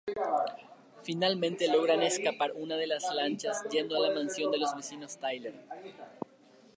Finalmente 1.03 1.67
logran 1.71 2.01
escapar 2.01 2.49
en 2.55 2.63
una 2.63 2.75
lancha 3.13 3.51
yendo 3.69 3.95
a 3.95 3.99
la 3.99 4.15
mansión 4.15 4.51
de 4.51 4.57
los 4.57 4.75
vecinos 4.75 5.19
Tyler. 5.19 5.53